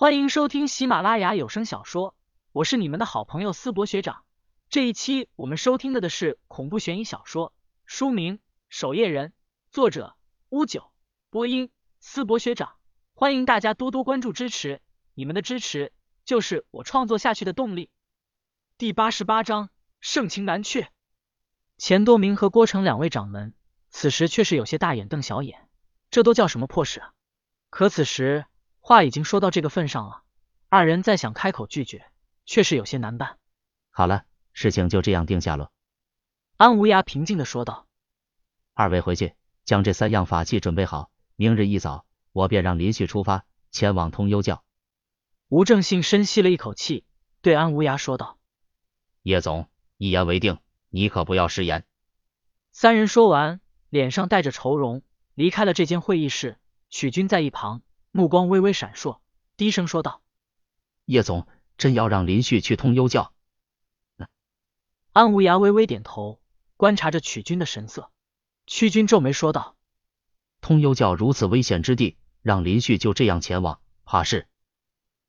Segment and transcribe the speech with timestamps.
[0.00, 2.14] 欢迎收听喜马拉雅有声小说，
[2.52, 4.22] 我是你们的好朋友思博学长。
[4.70, 7.52] 这一期我们收听的的是恐怖悬疑小说，
[7.84, 8.36] 书名
[8.68, 9.30] 《守夜人》，
[9.72, 10.14] 作者
[10.50, 10.92] 乌九，
[11.30, 12.76] 播音思博学长。
[13.12, 14.80] 欢迎大家多多关注支持，
[15.14, 15.92] 你们的支持
[16.24, 17.90] 就是我创作下去的动力。
[18.76, 19.68] 第八十八章，
[20.00, 20.92] 盛情难却。
[21.76, 23.52] 钱多明和郭成两位掌门
[23.90, 25.68] 此时却是有些大眼瞪小眼，
[26.08, 27.14] 这都叫什么破事啊？
[27.68, 28.46] 可此时
[28.88, 30.22] 话已经说到这个份上了，
[30.70, 32.06] 二人再想开口拒绝，
[32.46, 33.36] 却是有些难办。
[33.90, 34.24] 好了，
[34.54, 35.70] 事情就这样定下了。
[36.56, 37.86] 安无涯平静的说道
[38.72, 39.34] ：“二位回去，
[39.66, 44.64] 将这三样法器准备好，明日一早，我便让林旭出发，前往通幽教。”
[45.48, 47.04] 吴正信深吸了一口气，
[47.42, 48.38] 对安无涯说道
[49.20, 51.84] ：“叶总，一言为定，你可不要食言。”
[52.72, 55.02] 三人说完，脸上带着愁容，
[55.34, 56.56] 离开了这间会议室。
[56.88, 59.18] 许军在一旁，目光微微闪烁，
[59.56, 60.22] 低声说道
[61.04, 63.32] ：“叶总，真要让林旭去通幽教？”
[65.12, 66.40] 安无涯微微点头，
[66.76, 68.10] 观察着曲军的神色。
[68.66, 69.76] 曲军皱眉说道
[70.60, 74.46] ：“通幽教如此危险之地，让林旭就这样前往，怕是……”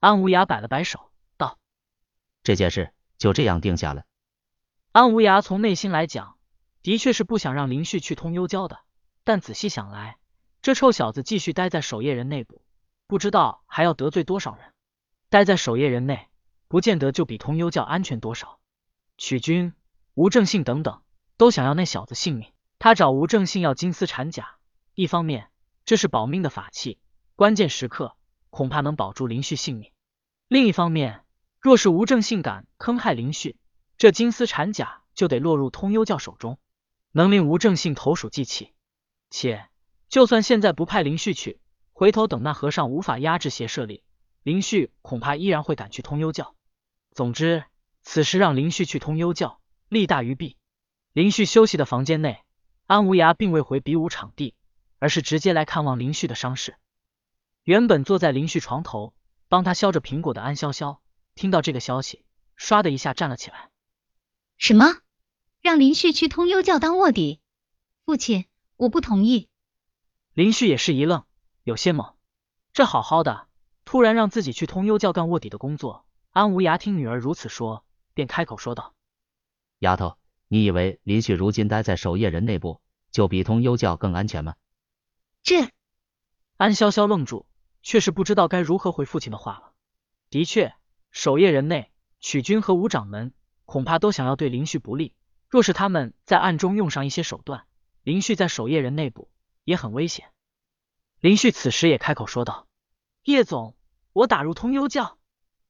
[0.00, 1.58] 安无涯摆了摆手，道
[2.42, 4.04] ：“这件事就这样定下了。”
[4.92, 6.38] 安无涯从内心来讲，
[6.82, 8.80] 的确是不想让林旭去通幽教的，
[9.24, 10.18] 但仔细想来，
[10.62, 12.63] 这臭小子继续待在守夜人内部，
[13.06, 14.72] 不知道还要得罪多少人。
[15.28, 16.28] 待在守夜人内，
[16.68, 18.60] 不见得就比通幽教安全多少。
[19.18, 19.74] 曲军、
[20.14, 21.02] 吴正信等等
[21.36, 22.52] 都想要那小子性命。
[22.78, 24.56] 他找吴正信要金丝缠甲，
[24.94, 25.48] 一方面
[25.84, 26.98] 这是保命的法器，
[27.34, 28.16] 关键时刻
[28.50, 29.90] 恐怕能保住林旭性命；
[30.48, 31.24] 另一方面，
[31.60, 33.56] 若是吴正信敢坑害林旭，
[33.96, 36.58] 这金丝缠甲就得落入通幽教手中，
[37.10, 38.74] 能令吴正信投鼠忌器。
[39.30, 39.68] 且
[40.08, 41.58] 就算现在不派林旭去，
[41.94, 44.02] 回头等那和尚无法压制邪舍力，
[44.42, 46.56] 林旭恐怕依然会赶去通幽教。
[47.12, 47.64] 总之，
[48.02, 50.56] 此时让林旭去通幽教，利大于弊。
[51.12, 52.42] 林旭休息的房间内，
[52.86, 54.56] 安无涯并未回比武场地，
[54.98, 56.74] 而是直接来看望林旭的伤势。
[57.62, 59.14] 原本坐在林旭床头
[59.48, 60.98] 帮他削着苹果的安潇潇，
[61.36, 62.24] 听到这个消息，
[62.58, 63.70] 唰的一下站了起来。
[64.58, 64.96] 什么？
[65.60, 67.40] 让林旭去通幽教当卧底？
[68.04, 68.46] 父亲，
[68.76, 69.48] 我不同意。
[70.32, 71.24] 林旭也是一愣，
[71.64, 72.14] 有些懵。
[72.72, 73.48] 这好好的，
[73.84, 76.06] 突然让自己去通幽教干卧底的工作。
[76.30, 78.94] 安无涯听女儿如此说，便开口说道
[79.80, 82.80] ：“丫头，你以为林旭如今待在守夜人内部，
[83.10, 84.54] 就比通幽教更安全吗？”
[85.42, 85.70] 这……
[86.56, 87.46] 安潇潇愣住，
[87.82, 89.72] 却是不知道该如何回父亲的话了。
[90.30, 90.74] 的确，
[91.10, 93.32] 守夜人内，曲军和吴掌门
[93.64, 95.14] 恐怕都想要对林旭不利。
[95.48, 97.64] 若是他们在暗中用上一些手段，
[98.02, 99.30] 林旭在守夜人内部。
[99.64, 100.26] 也很危险。
[101.24, 102.66] 林旭此时也开口说道
[103.24, 103.74] ：“叶总，
[104.12, 105.16] 我打入通幽教。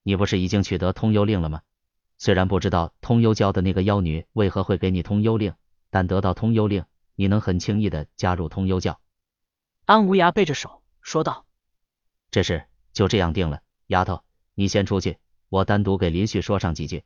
[0.03, 1.62] 你不是已经取得通幽令了吗？
[2.19, 5.54] 虽然不知道通幽教的那个妖女为何会给你通幽令，
[5.91, 9.00] 但得到通幽令，你能很轻易的加入通幽教。”
[9.87, 11.47] 安无涯背着手说道
[12.32, 13.60] ：“这事就这样定了。
[13.86, 14.25] 丫头，
[14.56, 17.04] 你先出去，我单独给林旭说上几句。”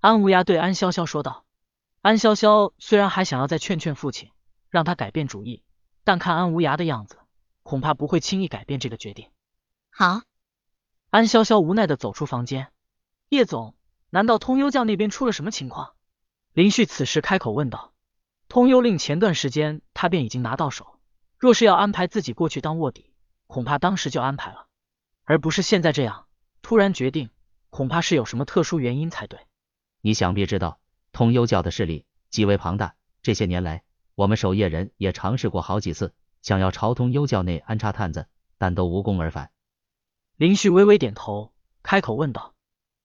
[0.00, 1.46] 安无涯对安潇潇说道。
[2.02, 4.32] 安潇潇虽然还想要再劝劝父亲，
[4.68, 5.62] 让他改变主意。
[6.04, 7.16] 但看安无涯的样子，
[7.64, 9.30] 恐怕不会轻易改变这个决定。
[9.90, 10.22] 好，
[11.10, 12.70] 安潇潇无奈的走出房间。
[13.30, 13.74] 叶总，
[14.10, 15.94] 难道通幽教那边出了什么情况？
[16.52, 17.92] 林旭此时开口问道。
[18.46, 21.00] 通幽令前段时间他便已经拿到手，
[21.38, 23.12] 若是要安排自己过去当卧底，
[23.46, 24.68] 恐怕当时就安排了，
[25.24, 26.26] 而不是现在这样
[26.62, 27.30] 突然决定，
[27.70, 29.40] 恐怕是有什么特殊原因才对。
[30.02, 30.78] 你想必知道，
[31.12, 33.82] 通幽教的势力极为庞大，这些年来。
[34.14, 36.14] 我们守夜人也尝试过好几次，
[36.44, 38.28] 想要朝通幽教内安插探子，
[38.58, 39.50] 但都无功而返。
[40.36, 42.54] 林旭微微点头，开口问道：“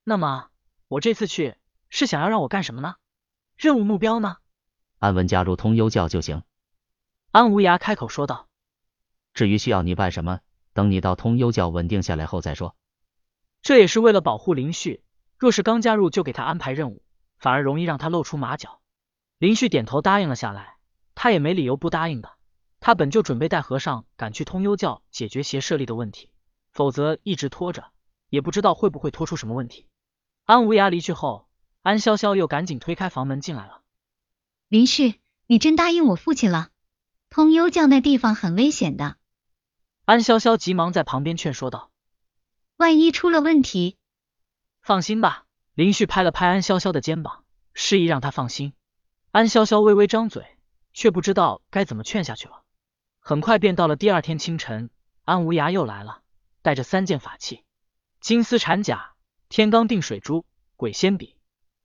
[0.04, 0.50] 那么
[0.90, 1.56] 我这次去
[1.90, 2.96] 是想要让我干什么呢？
[3.56, 4.36] 任务目标呢？”
[5.00, 6.44] 安稳加入通幽教就行。
[7.32, 8.50] 安无涯开口说道
[9.34, 10.42] ：“至于需要你办什么，
[10.74, 12.76] 等你到通幽教稳定下来后再说。”
[13.64, 15.02] 这也是为了保护林旭，
[15.38, 17.02] 若是刚加入就给他安排任务，
[17.38, 18.82] 反而容易让他露出马脚。
[19.38, 20.76] 林旭点头答应了下来。
[21.16, 22.32] 他也没理由不答应的，
[22.80, 26.32] 他本就准备带和尚赶去通幽教解决邪舍利的问题，
[26.72, 27.92] 否则一直拖着，
[28.30, 29.88] 也不知道会不会拖出什么问题。
[30.46, 31.48] 安无涯离去后，
[31.82, 33.82] 安潇潇又赶紧推开房门进来了。
[34.68, 36.70] 林旭，你真答应我父亲了？
[37.30, 39.18] 通幽教那地方很危险的。
[40.06, 41.92] 安潇潇急忙在旁边劝说道
[42.78, 43.98] ：“万一出了问题……
[44.82, 45.46] 放心吧。”
[45.76, 47.44] 林旭拍了拍安潇潇的肩膀，
[47.74, 48.74] 示意让他放心。
[49.32, 50.46] 安潇潇微微张嘴。
[50.92, 52.64] 却不知道该怎么劝下去了。
[53.30, 54.90] 很快便到了第二天清晨，
[55.24, 56.24] 安无涯又来了，
[56.64, 57.64] 带着三件法器。
[58.20, 59.14] 金丝缠甲、
[59.50, 61.38] 天罡定水珠、鬼仙笔。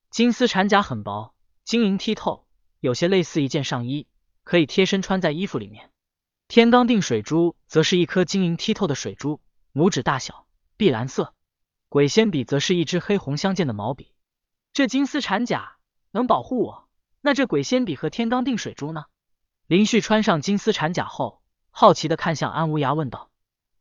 [0.09, 2.47] 金丝缠甲很薄，晶莹剔透，
[2.81, 4.07] 有些类似一件上衣，
[4.43, 5.91] 可以贴身穿在衣服里面。
[6.49, 9.43] 天罡定水珠则是一颗晶莹剔透的水珠，
[9.75, 10.47] 拇指大小，
[10.79, 11.35] 碧蓝色。
[11.91, 14.15] 鬼仙笔则是一支黑红相间的毛笔。
[14.73, 15.77] 这金丝缠甲
[16.11, 16.89] 能保护我，
[17.21, 19.05] 那这鬼仙笔和天罡定水珠呢？
[19.67, 21.41] 林旭穿上金丝缠甲后，
[21.71, 23.31] 好奇的看向安无涯，问道。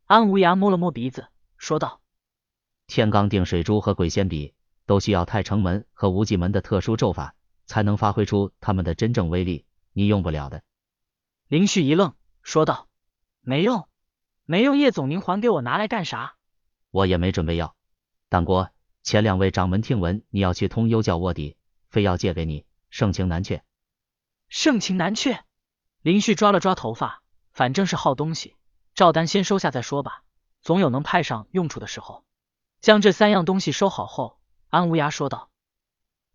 [0.06, 1.28] 安无涯摸了摸鼻子，
[1.58, 2.00] 说道
[2.88, 4.54] ：“天罡定水珠和鬼仙笔
[4.86, 7.34] 都需要太成门和无极门的特殊咒法，
[7.66, 10.62] 才能发挥出他们的真正威力，你用不了的。”
[11.48, 12.88] 林旭一愣，说道
[13.42, 13.86] ：“没用，
[14.46, 16.36] 没用，叶总您还给我拿来干啥？”
[16.90, 17.76] 我也没准备要。
[18.30, 18.70] 党国
[19.02, 21.58] 前两位掌门听闻你要去通幽教卧底，
[21.90, 23.62] 非要借给你，盛情难却。
[24.48, 25.43] 盛情难却。
[26.04, 28.56] 林旭抓了抓头发，反正是好东西，
[28.94, 30.22] 赵丹先收下再说吧，
[30.60, 32.26] 总有能派上用处的时候。
[32.82, 35.48] 将这三样东西收好后，安无涯说道：“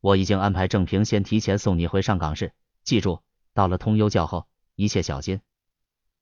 [0.02, 2.52] 我已经安排郑平先提前送你回上港市，
[2.84, 3.22] 记住，
[3.54, 5.40] 到了通幽教后，一切小心。”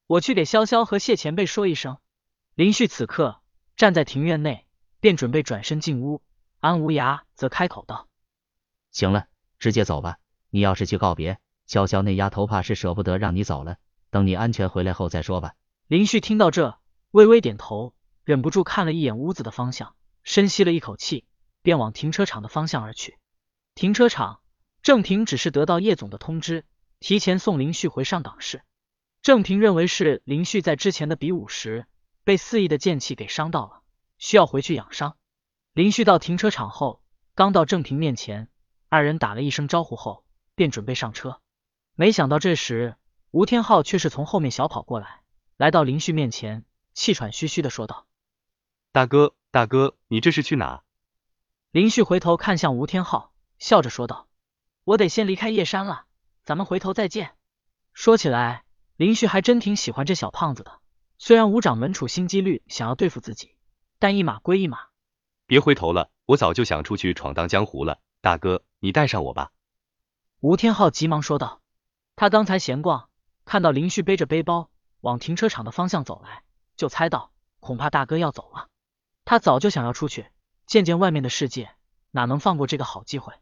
[0.08, 2.00] 我去给潇潇和谢前辈说一声。
[2.54, 3.42] 林旭此刻
[3.78, 4.66] 站在庭院内。
[5.00, 6.24] 便准备转身进屋，
[6.60, 8.10] 安无涯则开口道
[8.92, 9.28] ：“行了，
[9.60, 10.18] 直接走吧。
[10.50, 13.78] 你要是去告别潇潇那丫头，怕是舍不得让你走了。
[14.10, 15.54] 等你安全回来后再说吧。”
[15.88, 16.80] 林旭听到这，
[17.12, 17.94] 微微点头，
[18.24, 21.26] 忍不住看了一眼屋子的方向，深吸了一口气，
[21.62, 23.18] 便往停车场的方向而去。
[23.76, 24.42] 停车场，
[24.82, 26.66] 郑平只是得到叶总的通知，
[27.00, 28.64] 提前送林旭回上岗市。
[29.22, 31.86] 郑平认为是林旭在之前的比武时
[32.24, 33.82] 被肆意的剑气给伤到了。
[34.18, 35.16] 需要回去养伤。
[35.74, 37.02] 林旭到停车场后，
[37.36, 38.50] 刚到郑平面前，
[38.90, 40.24] 二人打了一声招呼后，
[40.56, 41.40] 便准备上车。
[42.00, 42.96] 没想到这时，
[43.32, 45.22] 吴天昊却是从后面小跑过来，
[45.58, 46.64] 来到林旭面前，
[46.94, 48.06] 气喘吁吁的说道
[48.94, 50.84] ：“大哥，大哥，你这是去哪？”
[51.74, 54.28] 林旭回头看向吴天昊，笑着说道
[54.86, 56.06] ：“我得先离开叶山了，
[56.44, 57.32] 咱们回头再见。”
[57.94, 58.64] 说起来，
[58.96, 60.80] 林旭还真挺喜欢这小胖子的。
[61.18, 63.56] 虽然吴掌门处心积虑想要对付自己。
[63.98, 64.78] 但一码归一码，
[65.48, 68.00] 别回头了，我早就想出去闯荡江湖了。
[68.22, 69.52] 大哥，你带上我吧。
[70.42, 71.60] 吴天昊急忙说道。
[72.18, 73.10] 他刚才闲逛，
[73.46, 74.72] 看到林旭背着背包
[75.02, 76.42] 往停车场的方向走来，
[76.76, 78.70] 就猜到恐怕大哥要走了。
[79.24, 80.26] 他早就想要出去
[80.66, 81.70] 见见外面的世界，
[82.10, 83.36] 哪能放过这个好机会？